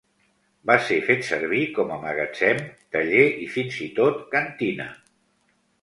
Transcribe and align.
Va 0.69 0.77
ser 0.85 0.97
fet 1.09 1.27
servir 1.27 1.59
com 1.77 1.93
a 1.97 2.01
magatzem, 2.07 2.65
taller 2.97 3.29
i 3.47 3.49
fins 3.59 3.81
i 3.89 3.93
tot 4.01 4.21
cantina. 4.37 4.93